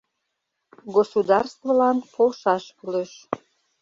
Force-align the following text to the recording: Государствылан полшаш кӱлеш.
Государствылан 0.95 1.97
полшаш 2.13 2.63
кӱлеш. 2.77 3.11